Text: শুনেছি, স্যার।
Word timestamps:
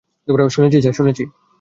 শুনেছি, 0.49 0.77
স্যার। 0.81 1.31